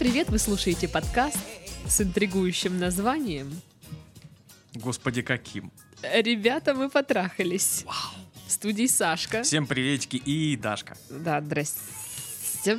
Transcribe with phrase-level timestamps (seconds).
[0.00, 0.30] привет!
[0.30, 1.36] Вы слушаете подкаст
[1.86, 3.60] с интригующим названием
[4.74, 5.70] Господи, каким.
[6.02, 7.84] «Ребята, мы потрахались».
[7.84, 7.96] Вау.
[8.46, 9.42] В студии Сашка.
[9.42, 10.96] Всем приветики и Дашка.
[11.10, 12.78] Да, здрасте.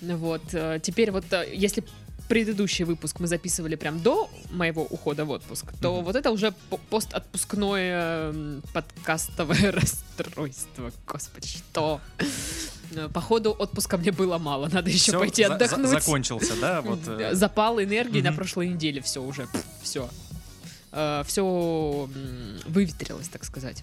[0.00, 1.84] Вот, э, теперь вот, э, если
[2.28, 6.04] предыдущий выпуск мы записывали прям до моего ухода в отпуск, то Мгм.
[6.04, 8.32] вот это уже по- постотпускное
[8.72, 10.90] подкастовое расстройство.
[11.06, 12.00] Господи, что?
[12.92, 15.90] Э, Походу отпуска мне было мало, надо еще Всё, пойти за- за- отдохнуть.
[15.90, 16.80] закончился, да?
[16.82, 19.46] Вот, э, Запал энергии на прошлой неделе, все уже,
[19.82, 20.08] все.
[21.26, 22.08] все
[22.66, 23.82] выветрилось, так сказать.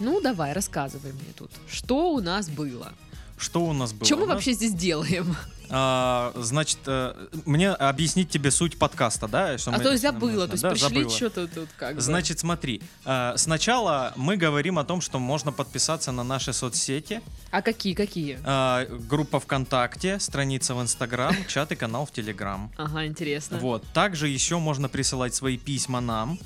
[0.00, 1.50] Ну, давай, рассказывай мне тут.
[1.70, 2.92] Что у нас было?
[3.38, 4.04] Что у нас было?
[4.04, 5.36] Что мы нас, вообще здесь делаем?
[5.70, 9.58] а, значит, э, мне объяснить тебе суть подкаста, да?
[9.58, 11.10] что а мы- то есть забыла, то есть Да, пришли забыла.
[11.10, 12.00] что-то тут как бы.
[12.00, 17.60] Значит, смотри, э, сначала мы говорим о том, что можно подписаться на наши соцсети, А
[17.60, 18.38] какие, какие?
[18.42, 22.72] э, группа ВКонтакте, страница в Инстаграм, чат и канал в Телеграм.
[22.78, 23.58] Ага, интересно.
[23.58, 23.84] Вот.
[23.92, 26.38] Также еще можно присылать свои письма нам.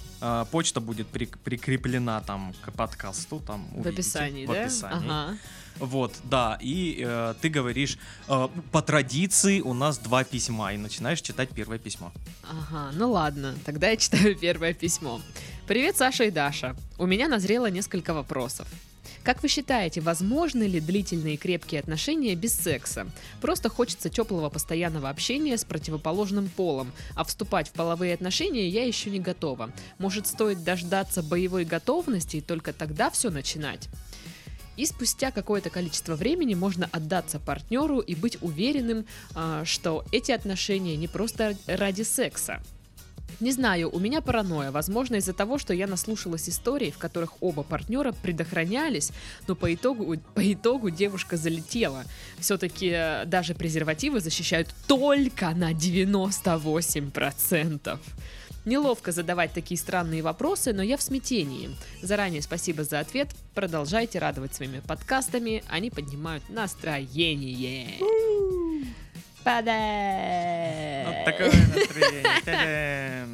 [0.52, 4.62] Почта будет прик- прикреплена там к подкасту, там В увидите, описании, в да?
[4.64, 5.08] описании.
[5.08, 5.36] Ага.
[5.78, 6.58] Вот, да.
[6.60, 11.78] И э, ты говоришь, э, по традиции у нас два письма, и начинаешь читать первое
[11.78, 12.12] письмо.
[12.42, 15.20] Ага, ну ладно, тогда я читаю первое письмо.
[15.66, 16.76] Привет, Саша и Даша.
[16.98, 18.66] У меня назрело несколько вопросов.
[19.22, 23.06] Как вы считаете, возможны ли длительные крепкие отношения без секса?
[23.40, 29.10] Просто хочется теплого постоянного общения с противоположным полом, а вступать в половые отношения я еще
[29.10, 29.70] не готова.
[29.98, 33.88] Может, стоит дождаться боевой готовности и только тогда все начинать?
[34.76, 40.96] И спустя какое-то количество времени можно отдаться партнеру и быть уверенным, а, что эти отношения
[40.96, 42.62] не просто ради секса.
[43.40, 47.64] Не знаю, у меня паранойя, возможно из-за того, что я наслушалась историй, в которых оба
[47.64, 49.10] партнера предохранялись,
[49.48, 52.04] но по итогу, по итогу девушка залетела.
[52.38, 57.98] Все-таки даже презервативы защищают только на 98%.
[58.64, 61.76] Неловко задавать такие странные вопросы, но я в смятении.
[62.00, 63.28] Заранее спасибо за ответ.
[63.54, 65.64] Продолжайте радовать своими подкастами.
[65.68, 67.98] Они поднимают настроение.
[71.06, 73.26] Вот такое настроение.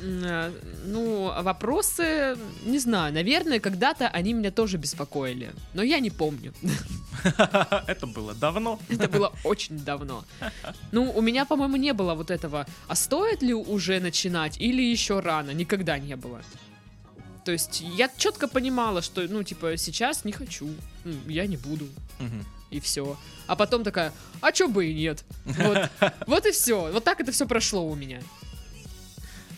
[0.00, 0.52] Э,
[0.86, 6.52] Ну, вопросы, не знаю, наверное, когда-то они меня тоже беспокоили, но я не помню.
[7.86, 8.78] Это было давно.
[8.88, 10.24] Это было очень давно.
[10.92, 15.20] Ну, у меня, по-моему, не было вот этого, а стоит ли уже начинать или еще
[15.20, 15.50] рано?
[15.54, 16.40] Никогда не было.
[17.44, 20.68] То есть я четко понимала, что, ну, типа, сейчас не хочу,
[21.26, 21.86] я не буду,
[22.70, 23.16] и все.
[23.48, 25.24] А потом такая, а чё бы и нет?
[25.44, 25.90] Вот,
[26.26, 26.90] вот и все.
[26.92, 28.20] Вот так это все прошло у меня.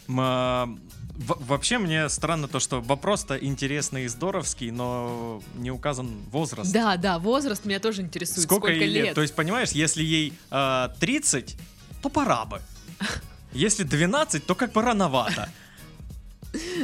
[0.08, 0.68] А,
[1.16, 6.72] Вообще мне странно то, что вопрос-то интересный и здоровский, но не указан возраст.
[6.72, 8.46] Да, да, возраст меня тоже интересует.
[8.46, 9.04] Сколько, Сколько, ей лет?
[9.04, 9.14] лет?
[9.14, 11.56] То есть, понимаешь, если ей э, 30,
[12.02, 12.60] то пора бы.
[13.52, 15.48] Если 12, то как бы рановато.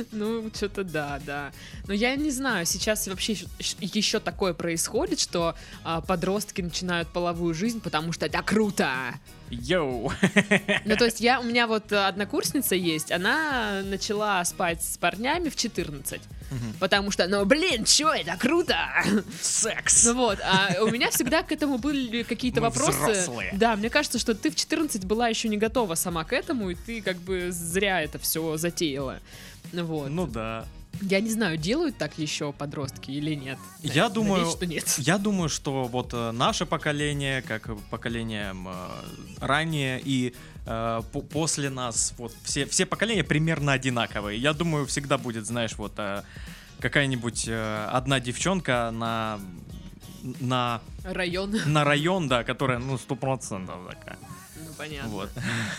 [0.12, 1.52] Ну, что-то да, да.
[1.86, 3.36] Но я не знаю, сейчас вообще
[3.80, 9.14] еще такое происходит, что а, подростки начинают половую жизнь, потому что это круто.
[9.50, 10.12] Йоу.
[10.84, 15.56] Ну, то есть я, у меня вот однокурсница есть, она начала спать с парнями в
[15.56, 16.20] 14.
[16.50, 16.74] Мгм.
[16.80, 18.76] Потому что, ну, блин, что это круто!
[19.40, 20.06] Секс.
[20.06, 22.98] Ну вот, а у меня всегда к этому были какие-то вопросы.
[22.98, 23.50] взрослые.
[23.54, 26.74] Да, мне кажется, что ты в 14 была еще не готова сама к этому, и
[26.74, 29.20] ты как бы зря это все затеяла.
[29.72, 30.08] Ну вот.
[30.10, 30.64] Ну да.
[31.03, 33.58] Я не знаю, делают так еще подростки или нет.
[33.81, 34.94] Я Надеюсь, думаю, что нет.
[34.98, 38.88] Я думаю, что вот э, наше поколение, как поколение э,
[39.41, 40.34] ранее и
[40.66, 44.38] э, по- после нас, вот все, все поколения примерно одинаковые.
[44.38, 46.22] Я думаю, всегда будет, знаешь, вот э,
[46.80, 49.41] какая-нибудь э, одна девчонка на
[50.41, 51.56] на, Район.
[51.66, 54.19] на район, да, которая, ну, сто процентов такая.
[54.56, 55.09] Ну, понятно.
[55.09, 55.30] Вот.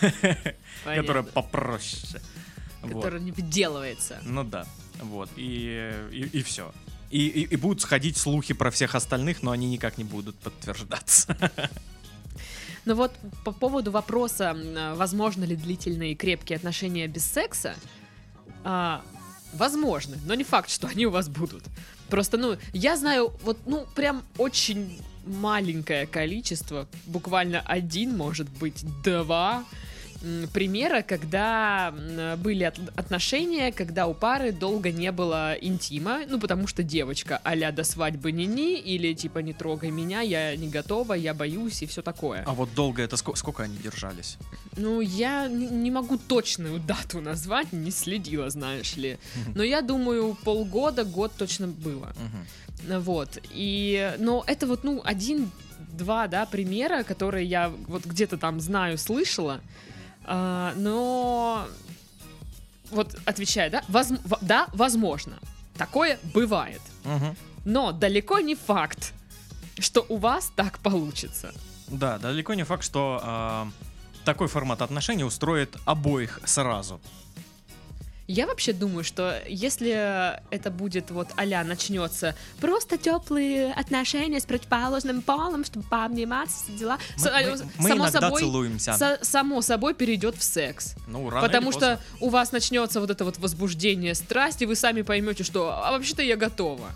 [0.84, 1.02] понятно.
[1.02, 2.20] Которая попроще.
[2.82, 2.94] Вот.
[2.94, 4.20] Которая не выделывается.
[4.22, 4.66] Ну да.
[5.00, 5.30] Вот.
[5.36, 6.72] И, и, все.
[7.10, 11.36] И, и, и будут сходить слухи про всех остальных, но они никак не будут подтверждаться.
[12.84, 13.12] Ну вот
[13.44, 14.56] по поводу вопроса,
[14.96, 17.76] возможно ли длительные и крепкие отношения без секса,
[18.64, 19.04] а,
[19.52, 21.62] возможно, но не факт, что они у вас будут.
[22.08, 29.64] Просто, ну, я знаю, вот, ну, прям очень маленькое количество, буквально один, может быть, два
[30.52, 31.92] примера, когда
[32.38, 37.72] были от- отношения, когда у пары долго не было интима, ну, потому что девочка а
[37.72, 42.02] до свадьбы ни-ни, или типа не трогай меня, я не готова, я боюсь и все
[42.02, 42.44] такое.
[42.46, 44.38] А вот долго это сколько, сколько они держались?
[44.76, 49.18] Ну, я не могу точную дату назвать, не следила, знаешь ли.
[49.54, 52.12] Но я думаю, полгода, год точно было.
[52.88, 53.38] Вот.
[53.50, 55.50] И, но это вот, ну, один
[55.92, 59.60] два, да, примера, которые я вот где-то там знаю, слышала,
[60.24, 61.66] а, но
[62.90, 65.38] вот отвечая, да, возм- в- да, возможно,
[65.76, 67.36] такое бывает, Мгм.
[67.64, 69.12] но далеко не факт,
[69.78, 71.52] что у вас так получится.
[71.88, 73.68] Да, далеко не факт, что а,
[74.24, 77.00] такой формат отношений устроит обоих сразу.
[78.32, 85.20] Я вообще думаю, что если это будет вот а начнется просто теплые отношения с противоположным
[85.20, 88.94] полом, чтобы пообниматься, все дела, Мы, с- мы- мы само иногда собой, целуемся.
[88.94, 90.94] со- само собой перейдет в секс.
[91.06, 92.26] Ну, рано Потому что поздно.
[92.26, 96.22] у вас начнется вот это вот возбуждение, страсть, и вы сами поймете, что а вообще-то
[96.22, 96.88] я готова.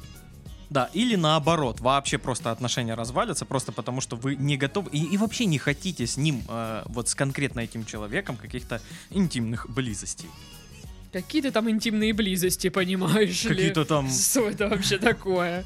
[0.71, 5.19] Да, или наоборот, вообще просто отношения развалятся, просто потому что вы не готовы и, и
[5.19, 8.81] вообще не хотите с ним, э, вот с конкретно этим человеком, каких-то
[9.11, 10.31] интимных близостей.
[11.13, 13.51] Какие-то там интимные близости, понимаешь ли?
[13.51, 14.11] Какие-то там...
[14.11, 15.65] Что это вообще такое?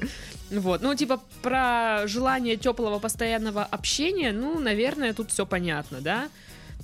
[0.49, 6.29] Вот, ну, типа, про желание теплого постоянного общения, ну, наверное, тут все понятно, да?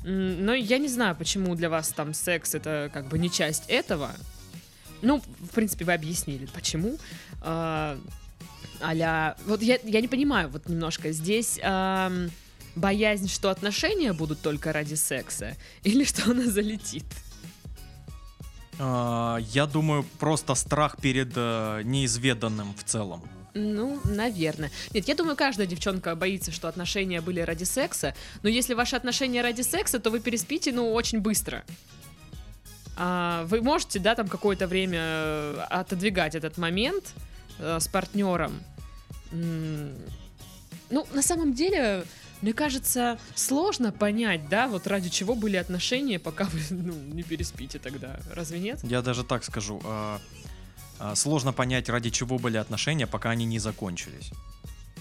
[0.04, 4.12] Но я не знаю, почему для вас там секс это как бы не часть этого.
[5.02, 6.98] Ну, в принципе, вы объяснили, почему.
[7.42, 8.00] А,
[8.80, 9.36] а-ля...
[9.46, 11.12] Вот я, я не понимаю, вот немножко.
[11.12, 11.60] Здесь
[12.78, 17.06] боязнь, что отношения будут только ради секса, или что она залетит.
[18.80, 23.22] Э, я думаю, просто страх перед э, неизведанным в целом.
[23.54, 24.72] Ну, наверное.
[24.94, 28.14] Нет, я думаю, каждая девчонка боится, что отношения были ради секса.
[28.44, 31.64] Но если ваши отношения ради секса, то вы переспите, ну, очень быстро.
[32.98, 37.14] А, вы можете, да, там какое-то время э, отодвигать этот момент
[37.60, 38.60] э, с партнером.
[39.32, 42.06] Ну, на самом деле,
[42.42, 47.80] мне кажется, сложно понять, да, вот ради чего были отношения, пока вы, ну, не переспите
[47.80, 48.20] тогда.
[48.34, 48.80] Разве нет?
[48.84, 49.82] Я даже так скажу.
[49.84, 50.18] э,
[51.00, 54.32] э, сложно понять, ради чего были отношения, пока они не закончились.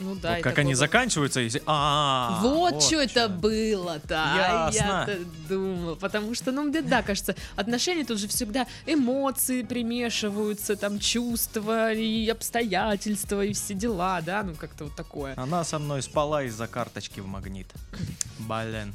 [0.01, 0.35] Ну да.
[0.35, 1.49] Вот как они такого- заканчиваются, и...
[1.49, 4.71] все, А, Вот, что это было-то.
[4.73, 5.97] Я-то думал.
[5.97, 12.29] Потому что, ну, мне, да, кажется, отношения тут же всегда эмоции примешиваются, там чувства и
[12.29, 15.35] обстоятельства и все дела, да, ну как-то вот такое.
[15.37, 17.67] Она со мной спала из-за карточки в магнит.
[18.39, 18.93] Блин.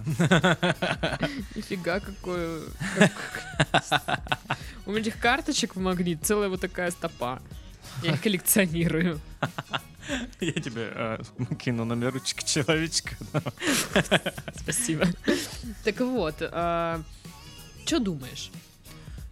[1.55, 2.61] Нифига какое.
[2.97, 4.21] как-
[4.85, 7.41] У этих карточек в магнит целая вот такая стопа.
[8.03, 9.19] Я их коллекционирую.
[10.39, 11.21] Я тебе э,
[11.59, 13.15] кину номерочек человечка.
[14.55, 15.07] Спасибо.
[15.83, 18.51] Так вот, что думаешь?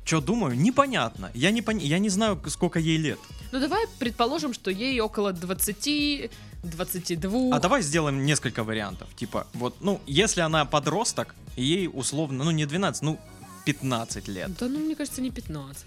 [0.06, 0.58] Что думаю?
[0.58, 1.30] Непонятно.
[1.34, 3.20] Я не, пон- я не знаю, сколько ей лет.
[3.52, 6.32] Ну давай предположим, что ей около 20,
[6.64, 7.56] 22.
[7.56, 9.08] А давай сделаем несколько вариантов.
[9.16, 13.20] Типа, вот, ну, если она подросток, ей условно, ну, не 12, ну,
[13.66, 14.58] 15 лет.
[14.58, 15.86] Да ну, мне кажется, не 15.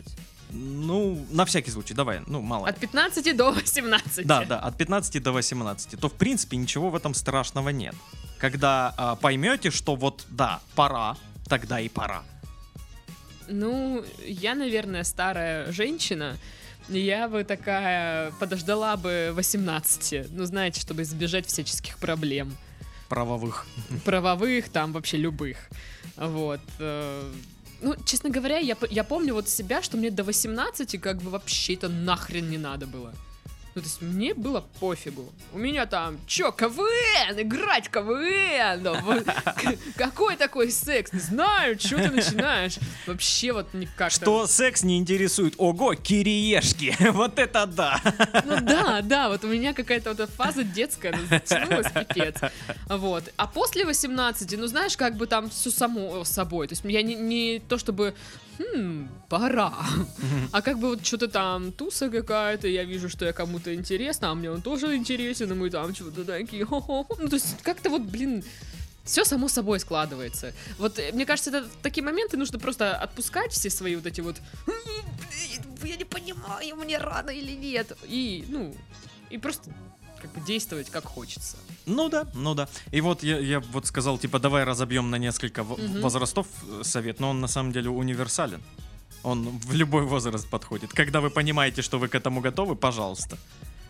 [0.53, 2.69] Ну, на всякий случай, давай, ну, мало.
[2.69, 4.27] От 15 до 18.
[4.27, 5.99] Да, да, от 15 до 18.
[6.01, 7.95] То, в принципе, ничего в этом страшного нет.
[8.39, 11.17] Когда а, поймете, что вот, да, пора,
[11.49, 12.23] тогда и пора.
[13.49, 16.37] Ну, я, наверное, старая женщина.
[16.89, 20.31] Я бы такая подождала бы 18.
[20.33, 22.57] Ну, знаете, чтобы избежать всяческих проблем.
[23.09, 23.67] Правовых.
[24.05, 25.57] правовых, там вообще любых.
[26.17, 26.61] Вот.
[27.83, 31.75] Ну, честно говоря, я, я помню вот себя, что мне до 18 как бы вообще
[31.75, 33.13] это нахрен не надо было.
[33.75, 35.33] Ну, то есть мне было пофигу.
[35.53, 38.87] У меня там, чё, КВН, играть КВН,
[39.97, 42.77] какой такой секс, не знаю, чё ты начинаешь.
[43.07, 44.11] Вообще вот никак.
[44.11, 45.55] Что секс не интересует?
[45.57, 46.97] Ого, кириешки!
[47.13, 48.01] Вот это да!
[48.45, 52.37] Ну да, да, вот у меня какая-то вот эта фаза детская, затянулась, пипец.
[52.89, 53.25] Вот.
[53.37, 56.69] А после 18, ну знаешь, как бы там все само собой.
[56.69, 58.15] То есть я не, не то чтобы,
[58.59, 59.73] хм, пора.
[60.53, 64.35] А как бы вот что-то там, туса какая-то, я вижу, что я кому-то интересна, а
[64.35, 67.17] мне он тоже интересен, и мы там что-то такие, хо-хо-хо.
[67.21, 68.43] Ну то есть как-то вот, блин,
[69.05, 70.53] все само собой складывается.
[70.79, 74.21] Вот э, мне кажется, это в такие моменты нужно просто отпускать все свои вот эти
[74.21, 74.75] вот «М,
[75.81, 77.93] блин, я не понимаю, мне рано или нет.
[78.05, 78.75] И, ну,
[79.31, 79.71] и просто
[80.21, 81.57] как бы действовать как хочется.
[81.85, 82.69] Ну да, ну да.
[82.93, 86.01] И вот я, я вот сказал, типа, давай разобьем на несколько Мгм.
[86.01, 88.63] возрастов э, совет, но он на самом деле универсален.
[89.23, 90.93] Он в любой возраст подходит.
[90.93, 93.39] Когда вы понимаете, что вы к этому готовы, пожалуйста.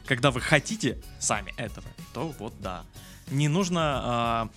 [0.07, 2.85] Когда вы хотите сами этого, то вот да.
[3.31, 4.49] Не нужно а,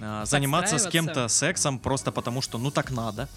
[0.00, 3.28] а, заниматься с кем-то сексом просто потому, что ну так надо,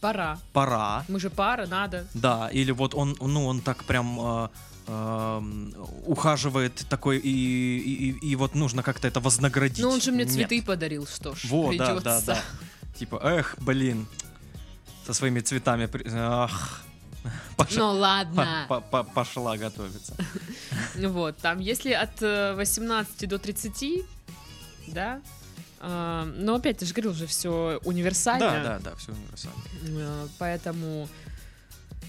[0.00, 0.38] Пора.
[0.52, 1.04] пора.
[1.08, 2.06] Мы же пара, надо.
[2.14, 4.50] Да, или вот он, ну, он так прям а,
[4.86, 5.72] ам,
[6.06, 7.28] ухаживает такой, и,
[7.78, 9.80] и, и- и вот нужно как-то это вознаградить.
[9.82, 10.32] Ну он же мне Нет.
[10.32, 11.44] цветы подарил, что ж.
[11.46, 12.42] Вот, да, да, да.
[12.98, 14.06] Типа, эх, блин,
[15.06, 16.82] со своими цветами, ах,
[17.56, 18.64] пош- Ну ладно.
[18.68, 20.14] по- по- пошла готовиться.
[21.08, 24.04] Вот, там, если от э, 18 до 30,
[24.88, 25.20] Да?
[25.80, 28.50] А, но опять, ты же говорил, же все универсально.
[28.50, 29.62] Да, да, да, все универсально.
[29.86, 31.08] Э, Поэтому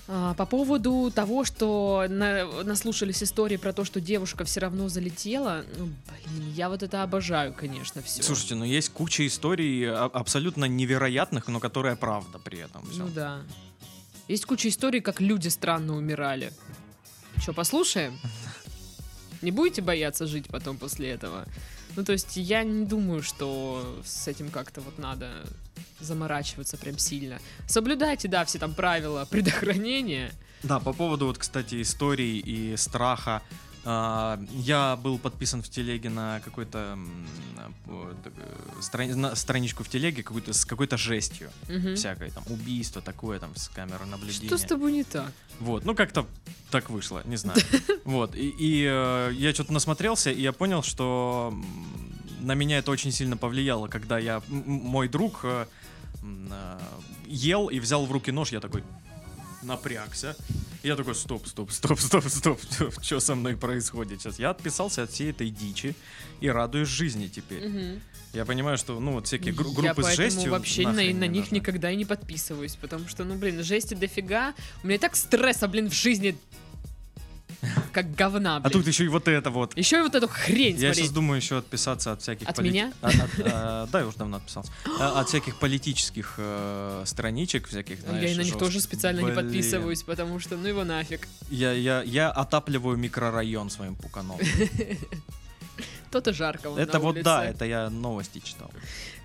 [0.08, 5.86] по поводу того, что на- наслушались истории про то, что девушка все равно залетела, ну,
[6.08, 8.24] блин, я вот это обожаю, конечно, все.
[8.24, 12.86] Слушайте, ну есть куча историй а- абсолютно невероятных, но которая правда при этом.
[12.90, 13.04] всё.
[13.04, 13.42] Ну да.
[14.28, 16.52] Есть куча историй, как люди странно умирали.
[17.44, 18.18] Че, послушаем?
[19.42, 21.46] Не будете бояться жить потом после этого?
[21.96, 25.32] Ну, то есть, я не думаю, что с этим как-то вот надо
[26.00, 27.40] заморачиваться прям сильно.
[27.68, 30.32] Соблюдайте, да, все там правила предохранения.
[30.64, 33.42] Да, по поводу вот, кстати, историй и страха.
[33.88, 36.98] а, Я был подписан в телеге на какой-то
[37.86, 41.96] вот, э, страни- на страничку в телеге какую-то с какой-то жестью Мгм.
[41.96, 44.48] всякой там убийство такое там с камеры наблюдения.
[44.48, 45.32] Что с тобой не так?
[45.60, 46.26] Вот, ну как-то
[46.72, 47.60] так вышло, не знаю.
[48.06, 51.54] Вот, и, и, э, я что-то насмотрелся, и я понял, что
[52.46, 55.66] на меня это очень сильно повлияло, когда я, мой друг э,
[56.22, 56.80] э,
[57.26, 58.84] ел и взял в руки нож, я такой
[59.64, 60.36] напрягся.
[60.84, 64.38] И я такой, стоп, стоп, стоп, стоп, стоп, что со мной происходит сейчас?
[64.38, 65.96] Я отписался от всей этой дичи
[66.40, 67.68] и радуюсь жизни теперь.
[67.68, 68.02] Мгм.
[68.34, 71.28] Я понимаю, что, ну, вот всякие гру- я группы с поэтому жестью вообще на, на
[71.28, 74.54] них никогда и не подписываюсь, потому что, ну, блин, жести дофига.
[74.84, 76.38] У меня и так стресса, блин, в жизни
[77.94, 78.72] как говна, А блин.
[78.74, 79.78] тут еще и вот это вот.
[79.78, 80.96] Еще и вот эту хрень Я смотреть.
[80.98, 82.48] сейчас думаю еще отписаться от всяких...
[82.48, 82.94] От полит- меня?
[83.02, 84.72] А- от- а, Да, я уже давно отписался.
[85.00, 89.20] А, От всяких политических э, страничек всяких, А я и знаешь, на них тоже специально
[89.20, 89.36] не Блин.
[89.36, 91.28] подписываюсь, потому что ну его нафиг.
[91.50, 94.40] Я, я, я отапливаю микрорайон своим пуканом.
[96.12, 97.24] То-то жарко вон Это на вот улице.
[97.26, 98.72] да, это я новости читал.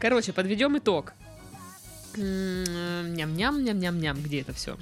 [0.01, 1.13] Короче, подведем итог.
[2.17, 4.77] М, Ням-ням, ням-ням-ням, где это все?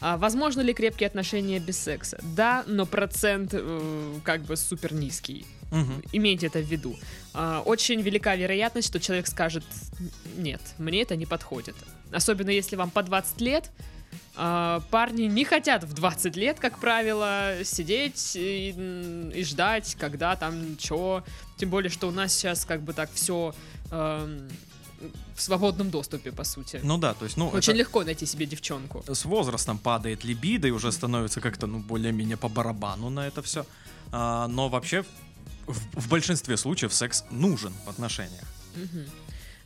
[0.00, 2.18] А, возможно ли крепкие отношения без секса?
[2.36, 5.46] Да, но процент э, как бы супер низкий.
[5.70, 6.02] Мгм.
[6.12, 6.96] Имейте это в виду.
[7.34, 9.64] А, очень велика вероятность, что человек скажет,
[10.36, 11.74] нет, мне это не подходит.
[12.12, 13.70] Особенно если вам по 20 лет,
[14.36, 20.76] а, парни не хотят в 20 лет, как правило, сидеть и, и ждать, когда там
[20.78, 21.24] чё.
[21.56, 23.54] Тем более, что у нас сейчас как бы так все
[25.38, 26.80] в свободном доступе, по сути.
[26.82, 29.04] Ну да, то есть, ну, Очень это легко найти себе девчонку.
[29.06, 33.64] с возрастом падает либидо и уже становится как-то, ну, более-менее по барабану на это все.
[34.12, 35.04] но вообще,
[35.66, 38.44] в, в большинстве случаев секс нужен в отношениях.
[38.74, 39.04] Мгм.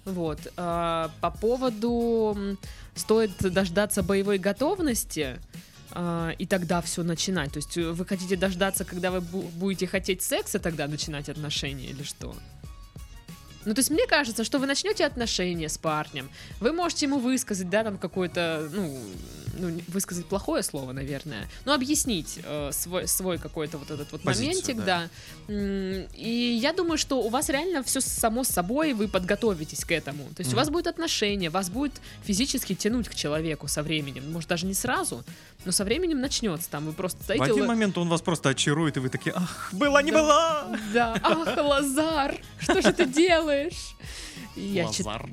[0.04, 0.38] Вот.
[0.56, 2.56] а, по поводу
[2.94, 5.38] стоит дождаться боевой готовности
[5.92, 7.52] а, и тогда все начинать.
[7.52, 11.86] То есть э, вы хотите дождаться, когда вы бу- будете хотеть секса, тогда начинать отношения
[11.86, 12.34] или что?
[13.64, 16.28] Ну, то есть мне кажется, что вы начнете отношения с парнем,
[16.60, 18.98] вы можете ему высказать, да, там какое-то, ну,
[19.52, 24.76] ну, высказать плохое слово, наверное, но объяснить э, свой, свой какой-то вот этот вот Позицию,
[24.76, 25.08] моментик, да.
[25.48, 25.54] да.
[26.16, 30.24] И я думаю, что у вас реально все само собой, вы подготовитесь к этому.
[30.34, 30.56] То есть у Мгм.
[30.56, 31.92] вас будет отношение, вас будет
[32.24, 34.32] физически тянуть к человеку со временем.
[34.32, 35.24] Может, даже не сразу,
[35.64, 36.70] но со временем начнется.
[36.70, 37.44] Там вы просто В стоите...
[37.44, 40.18] один ла- момент он вас просто очарует, и вы такие, ах, была, не Да.
[40.22, 40.78] была!
[40.92, 43.94] Да, ах, Лазар, что же ты делаешь?
[44.56, 44.86] Я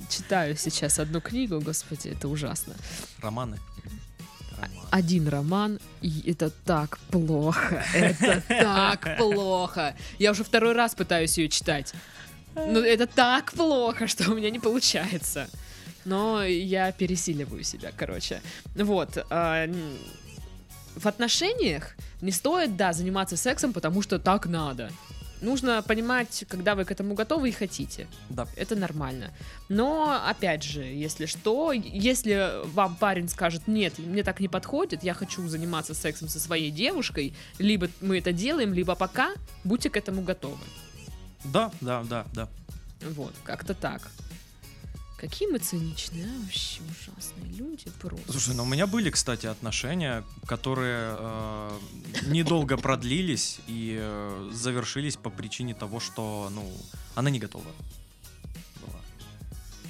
[0.10, 2.74] читаю сейчас одну книгу, господи, это ужасно.
[3.22, 3.60] Романы.
[4.92, 9.96] Один роман, и это так плохо, это так плохо.
[10.18, 11.94] Я уже второй раз пытаюсь ее читать.
[12.56, 15.48] Но это так плохо, что у меня не получается.
[16.06, 18.42] Но я пересиливаю себя, короче.
[18.76, 19.16] Вот.
[20.96, 24.92] в отношениях не стоит, да, заниматься сексом, потому что так надо.
[25.42, 28.08] Нужно понимать, когда вы к этому готовы и хотите.
[28.30, 28.48] Да.
[28.56, 29.32] Это нормально.
[29.70, 35.14] Но, опять же, если что, если вам парень скажет, нет, мне так не подходит, я
[35.14, 39.32] хочу заниматься сексом со своей девушкой, либо мы это делаем, либо пока,
[39.64, 40.58] будьте к этому готовы.
[41.46, 42.50] Да, да, да, да.
[43.02, 44.10] Вот, как-то так.
[45.20, 46.42] Какие мы циничные, а?
[46.42, 48.32] вообще ужасные люди просто.
[48.32, 51.80] Слушай, ну у меня были, кстати, отношения, которые э,
[52.28, 56.72] недолго продлились и э, завершились по причине того, что, ну,
[57.16, 57.66] она не готова.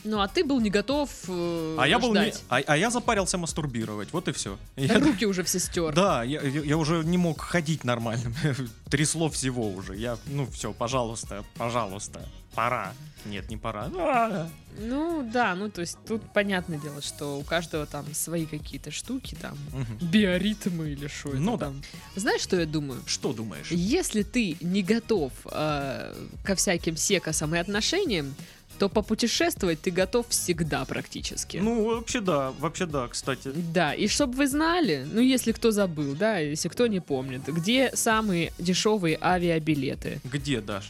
[0.03, 3.37] Ну, а ты был не готов э, А я был не, а, а я запарился
[3.37, 4.57] мастурбировать, вот и все.
[4.77, 5.93] Руки уже все стер.
[5.93, 8.33] Да, я, я- я уже не мог ходить нормально.
[8.89, 9.95] Трясло всего уже.
[9.97, 12.21] Я, ну все, пожалуйста, пожалуйста,
[12.55, 12.93] пора.
[13.25, 13.91] Нет, не пора.
[13.97, 14.49] А.
[14.79, 19.35] Ну, да, ну, то есть тут понятное дело, что у каждого там свои какие-то штуки,
[19.41, 20.07] там, Мгм.
[20.09, 21.65] биоритмы или что Ну это да.
[21.65, 21.81] там.
[22.15, 23.01] Знаешь, что я думаю?
[23.05, 23.67] Что думаешь?
[23.71, 26.13] Если ты не готов э,
[26.45, 28.33] ко всяким секосам и отношениям,
[28.79, 31.57] то попутешествовать ты готов всегда практически.
[31.57, 33.51] Ну, вообще да, вообще да, кстати.
[33.53, 37.91] Да, и чтобы вы знали, ну если кто забыл, да, если кто не помнит, где
[37.93, 40.19] самые дешевые авиабилеты?
[40.23, 40.89] Где, Даш?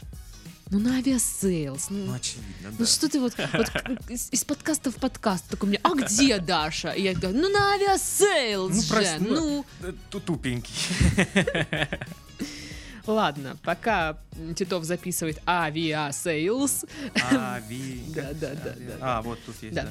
[0.72, 1.90] Ну, на Aviasales.
[1.90, 2.86] Ну, Ну, очевидно, ну да.
[2.86, 3.72] что ты вот, вот
[4.08, 6.90] из, из подкаста в подкаст такой мне, а где Даша?
[6.92, 9.64] И я говорю, ну на Aviasales Ну, же, прости, ну, ну.
[9.88, 10.72] Э, ту- Тупенький.
[13.14, 14.16] Ладно, пока
[14.54, 16.84] Титов записывает Aviasales,
[17.32, 18.04] Ави...
[18.14, 18.92] Да, да, да, да.
[19.00, 19.88] А, вот тут есть, Да.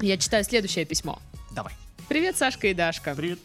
[0.00, 1.20] я читаю следующее письмо.
[1.52, 1.74] Давай.
[2.08, 3.14] Привет, Сашка и Дашка.
[3.14, 3.38] Привет.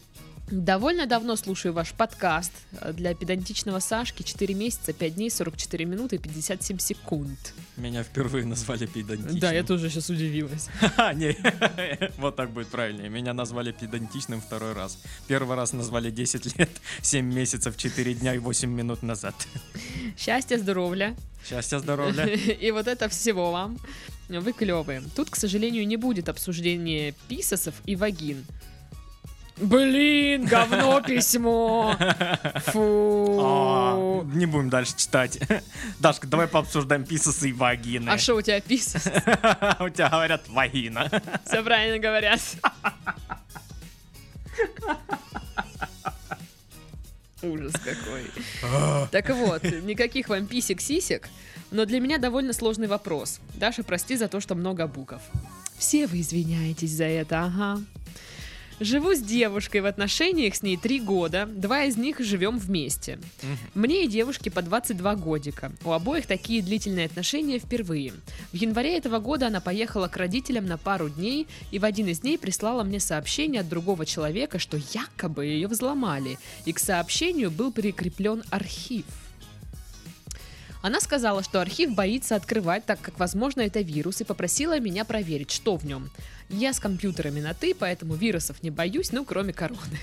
[0.50, 2.52] Довольно давно слушаю ваш подкаст.
[2.92, 7.54] Для педантичного Сашки 4 месяца, 5 дней, 44 минуты и 57 секунд.
[7.76, 9.38] Меня впервые назвали педантичным.
[9.38, 10.68] Да, я тоже сейчас удивилась.
[11.14, 11.36] Не,
[12.18, 13.08] вот так будет правильнее.
[13.08, 14.98] Меня назвали педантичным второй раз.
[15.28, 19.34] Первый раз назвали 10 лет, 7 месяцев, 4 дня и 8 минут назад.
[20.18, 21.16] Счастья, здоровья.
[21.48, 22.24] Счастья, здоровья.
[22.60, 23.78] И вот это всего вам.
[24.28, 25.02] Вы клевые.
[25.16, 28.44] Тут, к сожалению, не будет обсуждения писосов и вагин.
[29.60, 31.94] Блин, говно письмо.
[31.98, 34.22] А, Фу.
[34.32, 35.38] Не будем дальше читать.
[35.98, 38.08] Дашка, давай пообсуждаем писосы и вагины.
[38.08, 39.06] А что у тебя писос?
[39.80, 41.10] У тебя говорят вагина.
[41.44, 42.40] Все правильно говорят.
[47.42, 49.08] Ужас какой.
[49.10, 51.28] Так вот, никаких вам писек-сисек,
[51.70, 53.40] но для меня довольно сложный вопрос.
[53.54, 55.20] Даша, прости за то, что много букв.
[55.78, 57.80] Все вы извиняетесь за это, ага.
[58.80, 63.18] Живу с девушкой в отношениях с ней три года, два из них живем вместе.
[63.74, 65.70] Мне и девушке по 22 годика.
[65.84, 68.14] У обоих такие длительные отношения впервые.
[68.52, 72.20] В январе этого года она поехала к родителям на пару дней и в один из
[72.20, 77.72] дней прислала мне сообщение от другого человека, что якобы ее взломали, и к сообщению был
[77.72, 79.04] прикреплен архив.
[80.82, 85.50] Она сказала, что архив боится открывать, так как, возможно, это вирус, и попросила меня проверить,
[85.50, 86.10] что в нем.
[86.48, 89.98] Я с компьютерами на «ты», поэтому вирусов не боюсь, ну, кроме короны.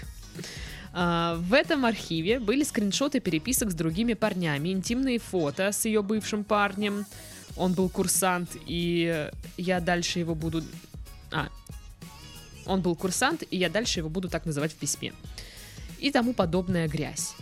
[0.94, 6.44] А, В этом архиве были скриншоты переписок с другими парнями, интимные фото с ее бывшим
[6.44, 7.06] парнем.
[7.56, 10.64] Он был курсант, и я дальше его буду...
[11.32, 11.50] А,
[12.66, 15.14] он был курсант, и я дальше его буду так называть в письме.
[16.00, 17.34] И тому подобная грязь.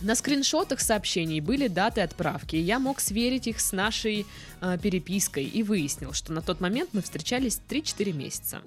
[0.00, 4.26] На скриншотах сообщений были даты отправки, и я мог сверить их с нашей
[4.60, 8.62] э, перепиской и выяснил, что на тот момент мы встречались 3-4 месяца.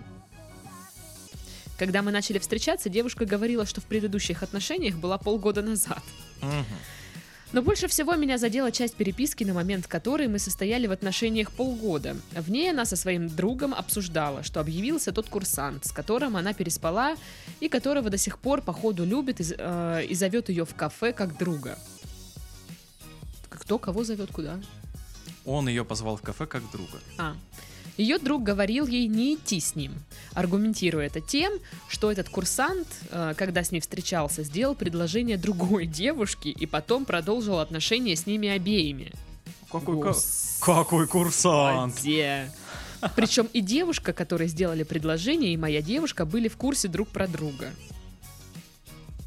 [1.77, 6.03] Когда мы начали встречаться, девушка говорила, что в предыдущих отношениях была полгода назад.
[6.41, 6.65] Мгм.
[7.53, 12.15] Но больше всего меня задела часть переписки, на момент которой мы состояли в отношениях полгода.
[12.33, 17.15] В ней она со своим другом обсуждала, что объявился тот курсант, с которым она переспала
[17.59, 21.37] и которого до сих пор, походу, любит и, э, и зовет ее в кафе как
[21.37, 21.77] друга.
[23.49, 24.57] Кто кого зовет куда?
[25.45, 26.99] Он ее позвал в кафе как друга.
[27.17, 27.35] А.
[27.97, 29.93] Ее друг говорил ей не идти с ним,
[30.33, 31.53] аргументируя это тем,
[31.89, 37.59] что этот курсант, э, когда с ней встречался, сделал предложение другой девушке и потом продолжил
[37.59, 39.11] отношения с ними обеими.
[39.71, 40.61] Какой, ка- Господи.
[40.65, 41.95] какой курсант?
[43.15, 47.71] Причем и девушка, которой сделали предложение, и моя девушка были в курсе друг про друга.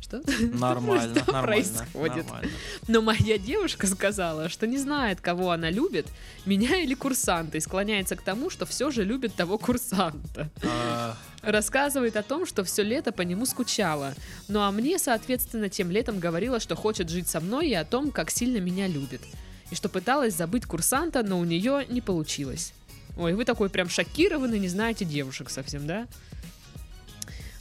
[0.05, 0.23] Что?
[0.53, 1.47] Нормально, Что нормально.
[1.47, 2.25] происходит?
[2.27, 2.51] нормально.
[2.88, 6.07] Но моя девушка сказала, что не знает, кого она любит,
[6.45, 10.51] меня или курсанта, и склоняется к тому, что все же любит того курсанта.
[10.62, 14.12] А, Рассказывает о том, что все лето по нему скучала.
[14.49, 18.11] Ну а мне, соответственно, тем летом говорила, что хочет жить со мной и о том,
[18.11, 19.23] как сильно меня любит.
[19.71, 22.75] И что пыталась забыть курсанта, но у нее не получилось.
[23.17, 26.07] Ой, вы такой прям шокированный, не знаете девушек совсем, да?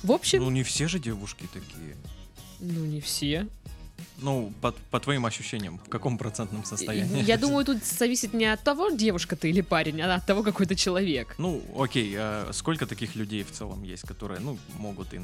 [0.01, 1.95] В общем, Ну, не все же девушки такие.
[2.63, 3.47] Ну не все.
[4.19, 7.23] Ну, по, по твоим ощущениям, в каком процентном состоянии?
[7.23, 10.65] Я думаю, тут зависит не от того, девушка ты или парень, а от того, какой
[10.65, 11.35] ты человек.
[11.37, 15.19] Ну, окей, а сколько таких людей в целом есть, которые, ну, могут и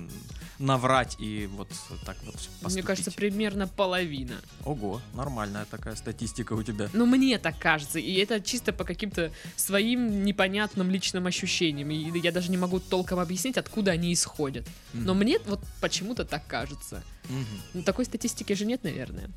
[0.58, 1.70] наврать и вот
[2.06, 2.74] так вот поступить?
[2.74, 4.36] Мне кажется, примерно половина.
[4.66, 6.90] Ого, нормальная такая статистика у тебя.
[6.92, 8.00] Ну, мне так кажется.
[8.00, 11.90] И это чисто по каким-то своим непонятным личным ощущениям.
[11.92, 14.68] И я даже не могу толком объяснить, откуда они исходят.
[14.94, 15.24] Но Мгм.
[15.24, 17.04] мне вот почему-то так кажется.
[17.30, 17.46] Мгм.
[17.76, 19.30] Ну, такой статистики же нет, наверное.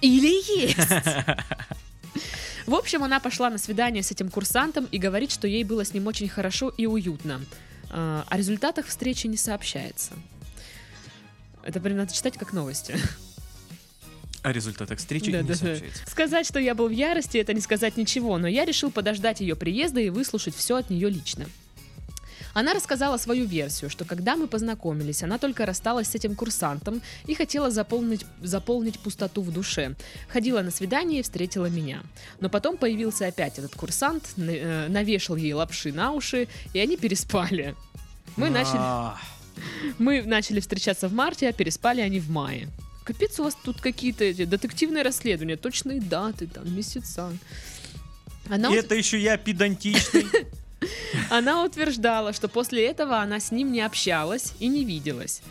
[0.00, 0.28] Или
[0.60, 0.76] есть?
[2.66, 5.94] В общем, она пошла на свидание с этим курсантом и говорит, что ей было с
[5.94, 7.40] ним очень хорошо и уютно.
[7.90, 10.12] А, О результатах встречи не сообщается.
[11.64, 12.96] Это прям надо читать как новости.
[14.42, 15.58] О результатах встречи Да, не да, да.
[15.58, 16.02] сообщается.
[16.10, 19.54] Сказать, что я был в ярости, это не сказать ничего, но я решил подождать ее
[19.56, 21.46] приезда и выслушать все от нее лично.
[22.54, 27.34] Она рассказала свою версию, что когда мы познакомились, она только рассталась с этим курсантом и
[27.34, 29.94] хотела заполнить, заполнить пустоту в душе.
[30.28, 32.02] Ходила на свидание и встретила меня.
[32.40, 37.74] Но потом появился опять этот курсант, э, навешал ей лапши на уши, и они переспали.
[38.36, 39.18] Мы начали, А,
[39.98, 42.68] мы начали встречаться в марте, а переспали они в мае.
[43.04, 47.32] Капец, у вас тут какие-то эти детективные расследования, точные даты, там, месяца.
[48.48, 50.26] Она, И это еще я педантичный.
[51.30, 55.42] она утверждала, что после этого она с ним не общалась и не виделась.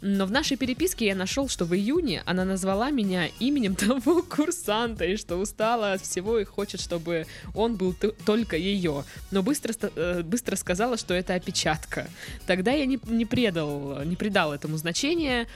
[0.00, 5.04] Но в нашей переписке я нашел, что в июне она назвала меня именем того курсанта,
[5.04, 9.04] и что устала от всего и хочет, чтобы он был только ее.
[9.32, 12.08] Но быстро, э, быстро сказала, что это опечатка.
[12.46, 15.48] Тогда я не, не предал, не придал этому значения,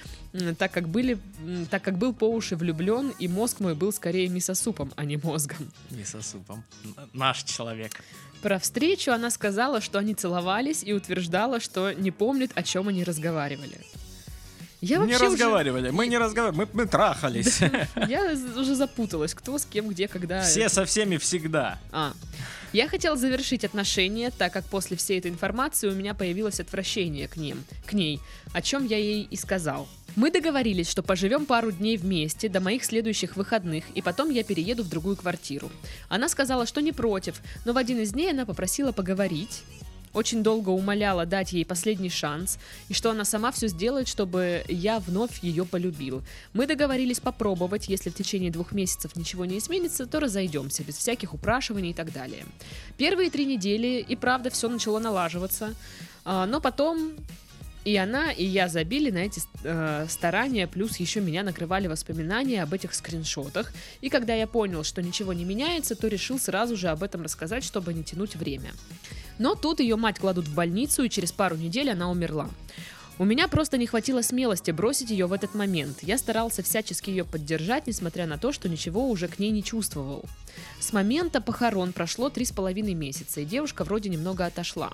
[0.58, 1.18] так как, были,
[1.70, 5.70] так как был по уши влюблен, и мозг мой был скорее мясосупом, а не мозгом.
[5.90, 6.64] Не со супом.
[6.84, 7.92] Н- Наш человек.
[8.42, 13.04] Про встречу она сказала, что они целовались и утверждала, что не помнит, о чем они
[13.04, 13.78] разговаривали.
[14.82, 15.90] Я не вообще уже- разговаривали.
[15.90, 16.66] Мы не разговаривали.
[16.66, 17.60] Мы, мы трахались.
[18.08, 20.42] я уже запуталась, кто с кем, где, когда.
[20.42, 21.78] Все со всеми всегда.
[21.92, 22.12] А.
[22.72, 27.36] Я хотела завершить отношения, так как после всей этой информации у меня появилось отвращение к
[27.36, 28.18] ним, к ней,
[28.52, 29.86] о чем я ей и сказал.
[30.16, 34.82] Мы договорились, что поживем пару дней вместе до моих следующих выходных, и потом я перееду
[34.82, 35.70] в другую квартиру.
[36.08, 39.62] Она сказала, что не против, но в один из дней она попросила поговорить.
[40.12, 44.98] Очень долго умоляла дать ей последний шанс, и что она сама все сделает, чтобы я
[44.98, 46.22] вновь ее полюбил.
[46.52, 51.34] Мы договорились попробовать, если в течение двух месяцев ничего не изменится, то разойдемся, без всяких
[51.34, 52.44] упрашиваний и так далее.
[52.96, 55.74] Первые три недели и правда все начало налаживаться,
[56.24, 57.14] а, но потом
[57.84, 62.72] и она, и я забили на эти э, старания, плюс еще меня накрывали воспоминания об
[62.72, 63.72] этих скриншотах.
[64.00, 67.64] И когда я понял, что ничего не меняется, то решил сразу же об этом рассказать,
[67.64, 68.70] чтобы не тянуть время.
[69.38, 72.48] Но тут ее мать кладут в больницу, и через пару недель она умерла.
[73.18, 75.98] У меня просто не хватило смелости бросить ее в этот момент.
[76.02, 80.24] Я старался всячески ее поддержать, несмотря на то, что ничего уже к ней не чувствовал.
[80.80, 84.92] С момента похорон прошло три с половиной месяца, и девушка вроде немного отошла.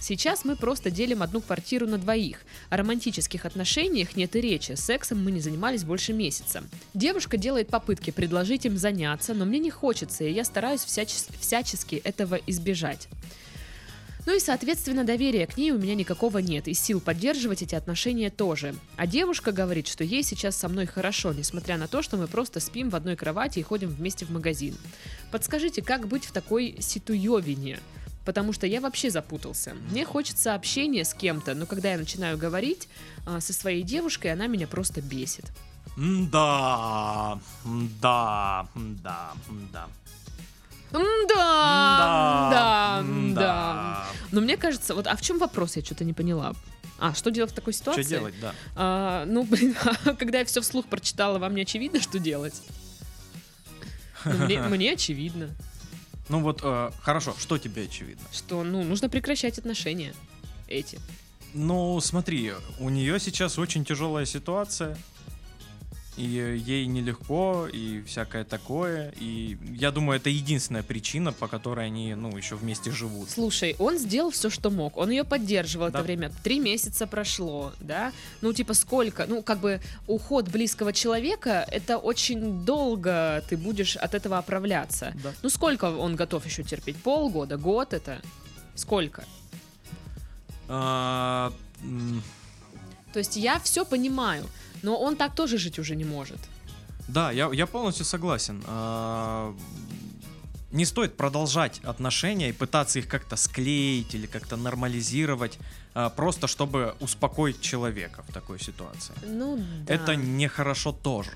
[0.00, 2.38] Сейчас мы просто делим одну квартиру на двоих.
[2.70, 6.62] О романтических отношениях нет и речи, сексом мы не занимались больше месяца.
[6.94, 11.96] Девушка делает попытки предложить им заняться, но мне не хочется, и я стараюсь всячес- всячески
[11.96, 13.08] этого избежать.
[14.26, 18.28] Ну и, соответственно, доверия к ней у меня никакого нет, и сил поддерживать эти отношения
[18.28, 18.74] тоже.
[18.96, 22.58] А девушка говорит, что ей сейчас со мной хорошо, несмотря на то, что мы просто
[22.58, 24.74] спим в одной кровати и ходим вместе в магазин.
[25.30, 27.78] Подскажите, как быть в такой ситуевине?
[28.24, 29.76] Потому что я вообще запутался.
[29.92, 32.88] Мне хочется общения с кем-то, но когда я начинаю говорить
[33.24, 35.44] а, со своей девушкой, она меня просто бесит.
[35.96, 37.38] Да,
[38.02, 39.32] да, да,
[39.72, 39.88] да.
[40.92, 44.06] Да, да, да.
[44.32, 46.54] Но мне кажется, вот, а в чем вопрос, я что-то не поняла.
[46.98, 48.02] А, что делать в такой ситуации?
[48.02, 48.54] Что делать, да.
[48.74, 49.76] А, ну, блин,
[50.18, 52.54] когда я все вслух прочитала, вам не очевидно, что делать?
[54.24, 55.50] Ну, мне, мне очевидно,
[56.28, 58.24] Ну вот, э, хорошо, что тебе очевидно?
[58.32, 60.14] что, ну, нужно прекращать отношения
[60.68, 60.98] эти.
[61.54, 64.98] Ну, смотри, у нее сейчас очень тяжелая ситуация.
[66.16, 69.12] И ей нелегко, и всякое такое.
[69.20, 73.28] И я думаю, это единственная причина, по которой они, ну, еще вместе живут.
[73.28, 74.96] Слушай, он сделал все, что мог.
[74.96, 75.98] Он ее поддерживал Да.
[75.98, 76.32] это время.
[76.42, 78.12] Три месяца прошло, да?
[78.40, 79.26] Ну, типа, сколько?
[79.26, 85.12] Ну, как бы уход близкого человека это очень долго ты будешь от этого оправляться.
[85.22, 85.32] Да.
[85.42, 86.96] Ну, сколько он готов еще терпеть?
[86.96, 88.22] Полгода, год это?
[88.74, 89.24] Сколько?
[90.68, 91.52] А,
[93.12, 94.44] То есть я все понимаю,
[94.86, 96.38] но он так тоже жить уже не может.
[97.08, 98.62] Да, я, я полностью согласен.
[98.66, 99.52] А,
[100.72, 105.58] Не стоит продолжать отношения и пытаться их как-то склеить или как-то нормализировать,
[105.94, 109.14] а, просто чтобы успокоить человека в такой ситуации.
[109.26, 109.94] Ну, да.
[109.94, 111.32] Это нехорошо тоже.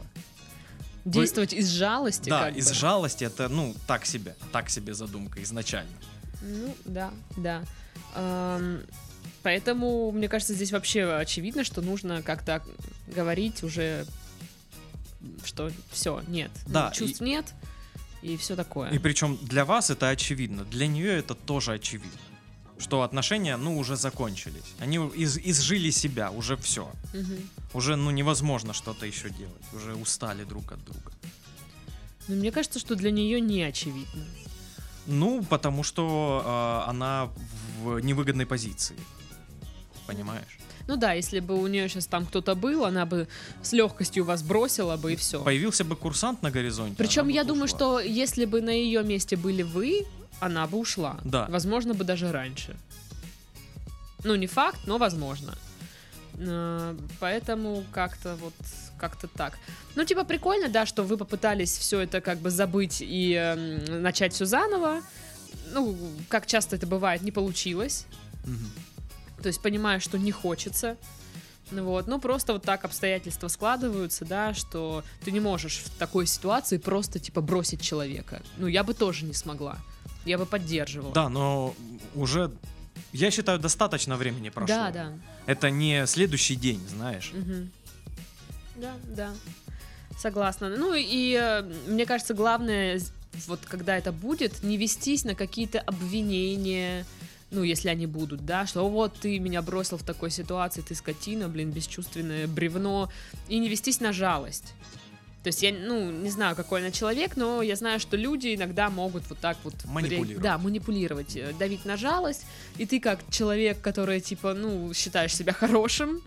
[1.04, 2.30] Действовать из жалости.
[2.30, 2.74] да, из бы.
[2.74, 5.96] жалости это, ну, так себе, так себе задумка изначально.
[6.42, 7.62] Ну, да, да.
[8.14, 8.82] Эм,
[9.42, 12.62] поэтому, мне кажется, здесь вообще очевидно, что нужно как-то
[13.14, 14.06] говорить уже,
[15.44, 16.50] что все, нет.
[16.66, 17.54] ну, Да, чувств нет,
[18.22, 18.90] и все такое.
[18.90, 22.10] И причем для вас это очевидно, для нее это тоже очевидно.
[22.78, 24.64] Что отношения, ну, уже закончились.
[24.78, 26.90] Они из, изжили себя, уже все.
[27.12, 27.50] Мгм.
[27.74, 29.62] Уже, ну, невозможно что-то еще делать.
[29.74, 31.12] Уже устали друг от друга.
[32.26, 34.24] Но мне кажется, что для нее не очевидно.
[35.06, 37.30] Ну, потому что э, она
[37.82, 38.96] в невыгодной позиции.
[40.06, 40.58] Понимаешь?
[40.86, 43.28] Ну да, если бы у нее сейчас там кто-то был, она бы
[43.62, 45.42] с легкостью вас бросила бы и все.
[45.42, 46.96] Появился бы курсант на горизонте.
[46.96, 47.76] Причем я думаю, ушла.
[47.76, 50.06] что если бы на ее месте были вы,
[50.40, 51.18] она бы ушла.
[51.24, 51.46] Да.
[51.48, 52.76] Возможно, бы даже раньше.
[54.24, 55.54] Ну, не факт, но возможно.
[56.40, 58.54] Э, Поэтому как-то вот
[58.98, 59.58] как-то так.
[59.94, 64.32] Ну, типа, прикольно, да, что вы попытались все это как бы забыть и эм, начать
[64.34, 65.02] все заново.
[65.72, 65.96] Ну,
[66.28, 68.06] как часто это бывает, не получилось.
[68.44, 68.70] Мгм.
[69.42, 70.96] То есть понимаю, что не хочется.
[71.70, 76.26] Ну Вот, ну просто вот так обстоятельства складываются, да, что ты не можешь в такой
[76.26, 78.42] ситуации просто типа бросить человека.
[78.58, 79.78] Ну, я бы тоже не смогла.
[80.24, 81.14] Я бы поддерживала.
[81.14, 81.74] Да, но
[82.14, 82.50] уже,
[83.12, 84.76] я считаю, достаточно времени прошло.
[84.76, 85.12] да, да.
[85.46, 87.32] Это не следующий день, знаешь.
[87.34, 87.70] Мгм.
[88.76, 89.32] Да, да.
[90.18, 90.68] Согласна.
[90.68, 93.00] Ну и э, мне кажется, главное,
[93.46, 97.06] вот когда это будет, не вестись на какие-то обвинения,
[97.50, 101.48] ну, если они будут, да, что вот ты меня бросил в такой ситуации, ты скотина,
[101.48, 103.10] блин, бесчувственное бревно,
[103.48, 104.74] и не вестись на жалость.
[105.42, 108.90] То есть я, ну, не знаю, какой она человек, но я знаю, что люди иногда
[108.90, 109.74] могут вот так вот...
[109.86, 110.42] Манипулировать.
[110.42, 112.44] Да, манипулировать, э, давить на жалость.
[112.76, 116.22] И ты как человек, который, типа, ну, считаешь себя хорошим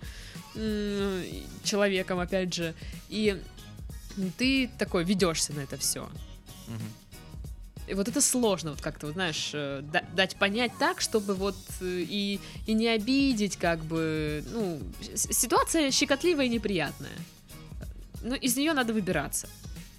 [1.64, 2.74] человеком, опять же,
[3.10, 3.42] и
[4.38, 6.08] ты такой ведешься на это все.
[6.68, 6.94] Мгм.
[7.88, 11.56] И вот это сложно, вот как-то, вот, знаешь, э, да- дать понять так, чтобы вот
[11.82, 14.80] э, и, и не обидеть, как бы, ну,
[15.16, 17.12] ситуация щекотливая и неприятная.
[18.24, 19.48] Ну, из нее надо выбираться.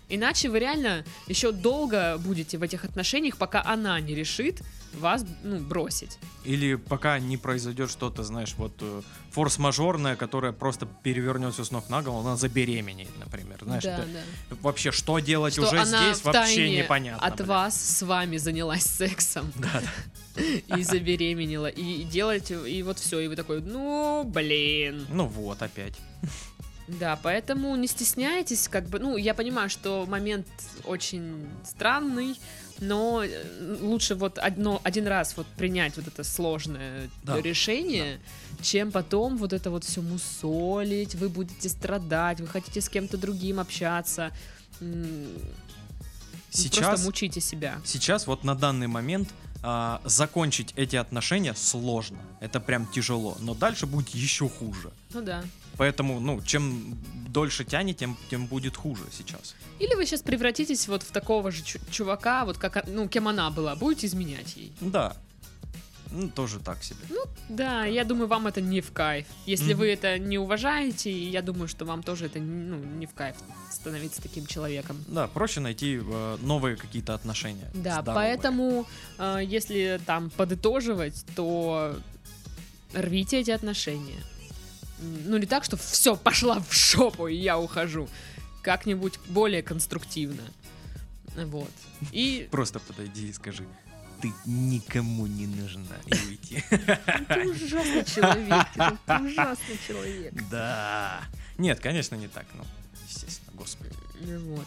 [0.08, 4.60] Иначе вы реально еще долго будете в этих отношениях, пока она не решит
[4.92, 6.18] вас, ну, бросить.
[6.44, 11.88] Или пока не произойдет что-то, знаешь, вот э, форс-мажорное, которое просто перевернет все с ног
[11.88, 13.58] на голову, она забеременеет, например.
[13.62, 14.56] Знаешь, да, это да.
[14.62, 17.26] вообще что делать Что уже она здесь вообще непонятно.
[17.26, 17.48] от блин.
[17.48, 19.52] вас с вами занялась сексом.
[20.76, 21.66] И забеременела.
[21.68, 23.20] И делать, и вот все.
[23.20, 25.06] И вы такой, ну, блин.
[25.10, 25.94] Ну вот, опять.
[26.86, 30.46] Да, поэтому не стесняйтесь, как бы, ну, я понимаю, что момент
[30.84, 32.38] очень странный,
[32.78, 38.20] но э, лучше вот одно, один раз вот принять вот это сложное Да, решение,
[38.60, 43.60] чем потом вот это вот все мусолить, вы будете страдать, вы хотите с кем-то другим
[43.60, 44.30] общаться,
[46.50, 47.80] Сейчас, просто мучите себя.
[47.84, 49.28] сейчас вот на данный момент
[49.66, 52.18] а, закончить эти отношения сложно.
[52.40, 53.36] Это прям тяжело.
[53.40, 54.90] Но дальше будет еще хуже.
[55.14, 55.42] Ну да.
[55.78, 56.96] Поэтому, ну, чем
[57.28, 59.54] дольше тянет, тем, тем будет хуже сейчас.
[59.80, 63.50] Или вы сейчас превратитесь вот в такого же чу- чувака, вот как, ну, кем она
[63.50, 64.72] была, будете изменять ей.
[64.80, 65.16] Да.
[66.14, 67.00] Ну, тоже так себе.
[67.48, 69.26] Да, я думаю, вам это не в кайф.
[69.46, 69.78] Если Мгм.
[69.80, 73.36] вы это не уважаете, я думаю, что вам тоже это ну, не в кайф
[73.70, 75.04] становиться таким человеком.
[75.08, 77.68] Да, проще найти э, новые какие-то отношения.
[77.74, 78.14] Да, здоровые.
[78.14, 78.86] поэтому,
[79.18, 81.96] э, если там подытоживать, то
[82.92, 84.22] рвите эти отношения.
[85.26, 88.08] Ну, не так, что все, пошла в шопу, и я ухожу.
[88.62, 90.42] Как-нибудь более конструктивно.
[91.34, 91.70] Вот.
[92.12, 93.66] И Просто подойди и скажи,
[94.24, 95.96] ты никому не нужна.
[96.06, 96.64] И уйти.
[96.70, 98.66] ты ужасный человек,
[99.06, 100.32] ты ужасный человек.
[100.50, 101.20] Да.
[101.58, 102.46] Нет, конечно, не так.
[102.54, 102.64] Ну,
[103.06, 103.92] естественно, господи.
[104.20, 104.66] Ну Вот.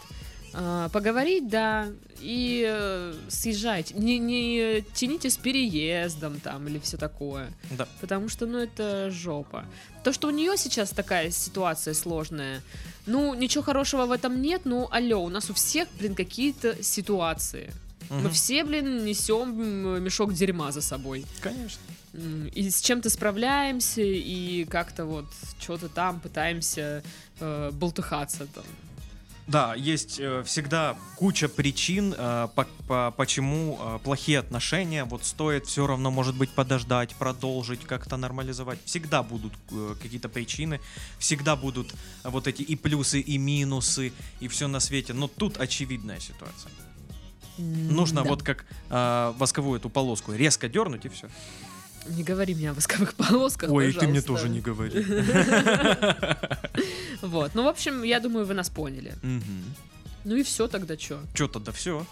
[0.53, 1.87] А, поговорить, да,
[2.19, 3.95] и э, съезжайте.
[3.95, 7.51] Не, не тяните с переездом там или все такое.
[7.71, 7.87] Да.
[7.99, 9.65] Потому что, ну, это жопа.
[10.03, 12.61] То, что у нее сейчас такая ситуация сложная,
[13.07, 17.73] ну, ничего хорошего в этом нет, ну, алло, у нас у всех, блин, какие-то ситуации.
[18.09, 18.31] Мы Мгм.
[18.31, 21.25] все, блин, несем мешок дерьма за собой.
[21.41, 21.81] Конечно.
[22.55, 25.25] И с чем-то справляемся, и как-то вот
[25.59, 27.03] что-то там пытаемся
[27.39, 28.63] э, болтыхаться там.
[29.45, 35.05] Да, есть э, всегда куча причин, э, по- по- почему э, плохие отношения.
[35.05, 38.79] Вот стоит все равно, может быть, подождать, продолжить, как-то нормализовать.
[38.85, 40.81] Всегда будут э, какие-то причины,
[41.19, 41.93] всегда будут
[42.23, 45.13] вот эти и плюсы, и минусы, и все на свете.
[45.13, 46.71] Но тут очевидная ситуация.
[47.57, 48.29] Нужно Да.
[48.29, 51.27] вот как э, восковую эту полоску резко дернуть и все.
[52.09, 55.03] Не говори мне о восковых полосках, Ой, ты мне тоже не говори.
[57.21, 59.13] Вот, ну, в общем, я думаю, вы нас поняли.
[60.23, 61.19] Ну и все тогда, чё?
[61.33, 62.05] Че тогда все?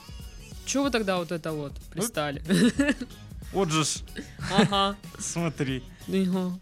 [0.65, 2.41] Чё вы тогда вот это вот Ну, пристали?
[3.53, 3.99] Вот же ж,
[4.51, 5.84] Ага, смотри.
[6.08, 6.58] ига,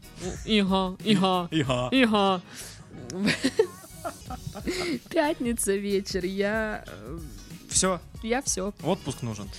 [0.46, 1.90] ига, ига, Ига.
[1.92, 2.42] ига.
[5.10, 6.84] Пятница вечер, я...
[7.74, 8.74] Все, Я все.
[8.84, 9.50] отпуск нужен.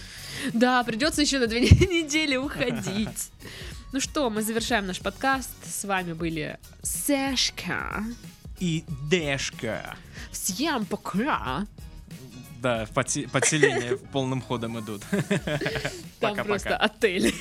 [0.53, 3.31] Да, придется еще на две недели уходить.
[3.93, 5.51] Ну что, мы завершаем наш подкаст.
[5.65, 8.05] С вами были Сашка.
[8.61, 9.97] И Дэшка.
[10.33, 11.67] Всем пока.
[12.61, 15.03] Да, подсе- подселения полным ходом идут.
[16.21, 17.35] Там просто отель.